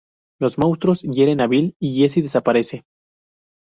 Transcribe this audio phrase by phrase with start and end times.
[0.39, 2.85] Los monstruos hieren a Bill y Jessie desaparece.